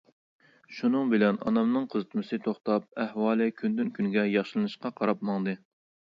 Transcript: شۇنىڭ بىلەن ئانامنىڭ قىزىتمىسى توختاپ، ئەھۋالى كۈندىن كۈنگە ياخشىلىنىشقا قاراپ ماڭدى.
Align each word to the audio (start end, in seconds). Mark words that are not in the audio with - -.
شۇنىڭ 0.77 1.11
بىلەن 1.11 1.37
ئانامنىڭ 1.51 1.85
قىزىتمىسى 1.91 2.39
توختاپ، 2.47 2.89
ئەھۋالى 3.05 3.51
كۈندىن 3.63 3.93
كۈنگە 4.01 4.27
ياخشىلىنىشقا 4.33 4.95
قاراپ 4.99 5.25
ماڭدى. 5.33 5.57